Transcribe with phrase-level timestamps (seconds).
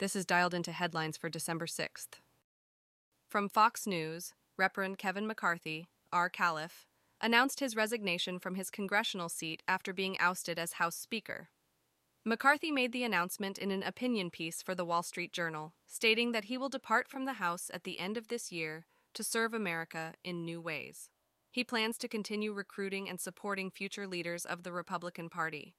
[0.00, 2.20] This is dialed into headlines for December 6th.
[3.28, 6.30] From Fox News, Reverend Kevin McCarthy, R.
[6.30, 6.86] Caliph,
[7.20, 11.50] announced his resignation from his congressional seat after being ousted as House Speaker.
[12.24, 16.44] McCarthy made the announcement in an opinion piece for the Wall Street Journal, stating that
[16.44, 20.14] he will depart from the House at the end of this year to serve America
[20.24, 21.10] in new ways.
[21.50, 25.74] He plans to continue recruiting and supporting future leaders of the Republican Party.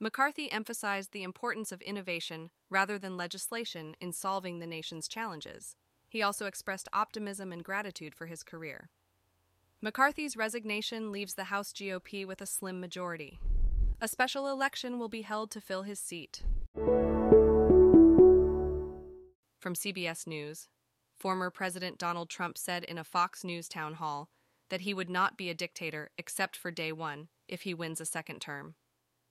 [0.00, 5.74] McCarthy emphasized the importance of innovation rather than legislation in solving the nation's challenges.
[6.08, 8.90] He also expressed optimism and gratitude for his career.
[9.82, 13.40] McCarthy's resignation leaves the House GOP with a slim majority.
[14.00, 16.44] A special election will be held to fill his seat.
[19.58, 20.68] From CBS News,
[21.16, 24.28] former President Donald Trump said in a Fox News town hall
[24.70, 28.06] that he would not be a dictator except for day one if he wins a
[28.06, 28.76] second term.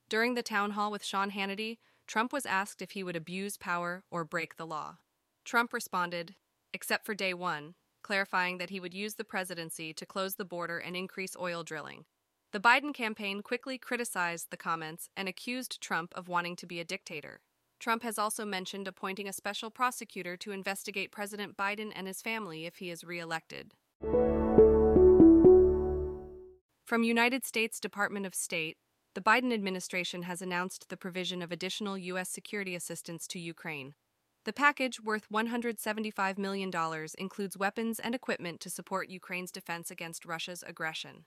[0.10, 4.04] During the town hall with Sean Hannity, Trump was asked if he would abuse power
[4.10, 5.00] or break the law.
[5.44, 6.36] Trump responded,
[6.74, 10.78] except for day one, clarifying that he would use the presidency to close the border
[10.78, 12.06] and increase oil drilling.
[12.54, 16.86] The Biden campaign quickly criticized the comments and accused Trump of wanting to be a
[16.86, 17.42] dictator.
[17.78, 22.66] Trump has also mentioned appointing a special prosecutor to investigate President Biden and his family
[22.66, 23.74] if he is reelected.
[26.86, 28.78] From United States Department of State,
[29.18, 32.30] the Biden administration has announced the provision of additional U.S.
[32.30, 33.96] security assistance to Ukraine.
[34.46, 36.72] The package, worth $175 million,
[37.18, 41.26] includes weapons and equipment to support Ukraine's defense against Russia's aggression.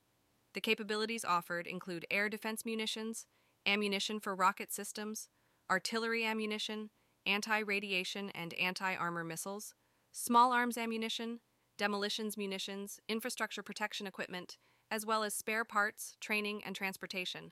[0.55, 3.27] The capabilities offered include air defense munitions,
[3.67, 5.29] ammunition for rocket systems,
[5.69, 6.91] artillery ammunition,
[7.27, 9.75] anti radiation and anti armor missiles,
[10.13, 11.41] small arms ammunition,
[11.77, 14.59] demolitions munitions, infrastructure protection equipment,
[14.93, 17.51] as well as spare parts, training, and transportation.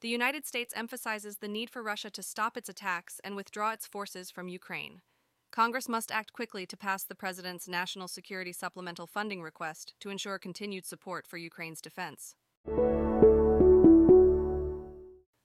[0.00, 3.86] The United States emphasizes the need for Russia to stop its attacks and withdraw its
[3.86, 5.02] forces from Ukraine.
[5.50, 10.38] Congress must act quickly to pass the President's National Security Supplemental Funding request to ensure
[10.38, 12.34] continued support for Ukraine's defense.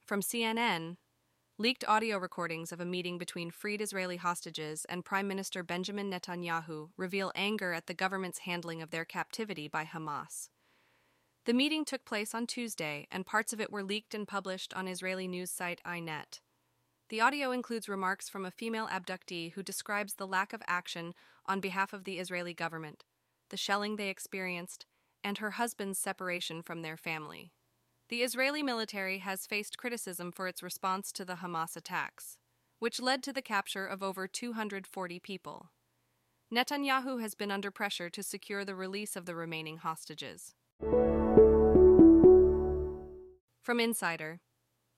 [0.06, 0.98] From CNN,
[1.58, 6.92] leaked audio recordings of a meeting between freed Israeli hostages and Prime Minister Benjamin Netanyahu
[6.96, 10.48] reveal anger at the government's handling of their captivity by Hamas.
[11.46, 14.88] The meeting took place on Tuesday, and parts of it were leaked and published on
[14.88, 16.40] Israeli news site Ynet.
[17.10, 21.14] The audio includes remarks from a female abductee who describes the lack of action
[21.46, 23.04] on behalf of the Israeli government,
[23.50, 24.88] the shelling they experienced,
[25.24, 27.52] and her husband's separation from their family.
[28.10, 32.40] The Israeli military has faced criticism for its response to the Hamas attacks,
[32.80, 35.70] which led to the capture of over 240 people.
[36.52, 40.56] Netanyahu has been under pressure to secure the release of the remaining hostages.
[43.66, 44.42] From Insider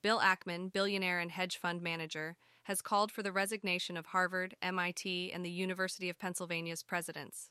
[0.03, 5.31] Bill Ackman, billionaire and hedge fund manager, has called for the resignation of Harvard, MIT,
[5.31, 7.49] and the University of Pennsylvania's presidents.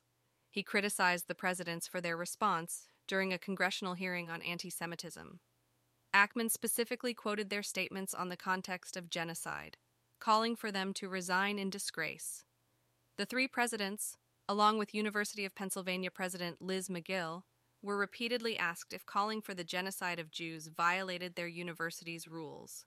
[0.51, 5.41] He criticized the presidents for their response during a congressional hearing on anti Semitism.
[6.15, 9.77] Ackman specifically quoted their statements on the context of genocide,
[10.19, 12.45] calling for them to resign in disgrace.
[13.19, 14.17] The three presidents,
[14.49, 17.43] along with University of Pennsylvania President Liz Magill,
[17.83, 22.85] were repeatedly asked if calling for the genocide of Jews violated their university's rules.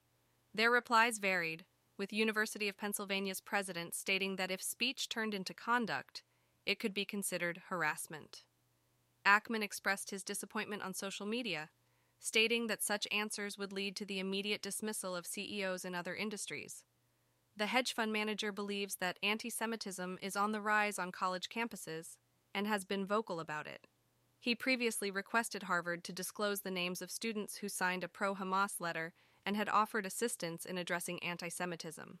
[0.54, 1.64] Their replies varied,
[1.96, 6.22] with University of Pennsylvania's president stating that if speech turned into conduct,
[6.66, 8.44] it could be considered harassment.
[9.26, 11.70] Ackman expressed his disappointment on social media,
[12.18, 16.84] stating that such answers would lead to the immediate dismissal of CEOs in other industries.
[17.56, 22.16] The hedge fund manager believes that anti Semitism is on the rise on college campuses
[22.54, 23.86] and has been vocal about it.
[24.42, 28.80] He previously requested Harvard to disclose the names of students who signed a pro Hamas
[28.80, 29.12] letter
[29.44, 32.18] and had offered assistance in addressing anti Semitism.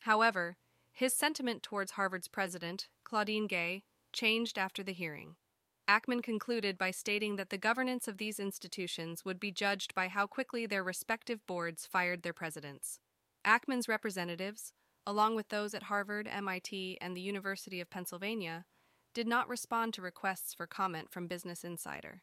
[0.00, 0.56] However,
[0.92, 5.36] his sentiment towards Harvard's president, Claudine Gay, changed after the hearing.
[5.88, 10.26] Ackman concluded by stating that the governance of these institutions would be judged by how
[10.26, 12.98] quickly their respective boards fired their presidents.
[13.44, 14.72] Ackman's representatives,
[15.06, 18.64] along with those at Harvard, MIT, and the University of Pennsylvania,
[19.14, 22.22] did not respond to requests for comment from Business Insider.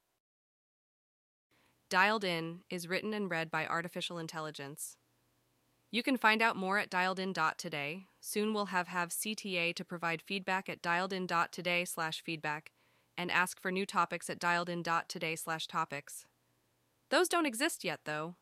[1.90, 4.98] Dialed In is written and read by artificial intelligence.
[5.90, 8.06] You can find out more at dialedin.today.
[8.20, 12.72] Soon we'll have have CTA to provide feedback at dialedin.today slash feedback
[13.18, 16.26] and ask for new topics at dialedin.today slash topics.
[17.10, 18.36] Those don't exist yet, though.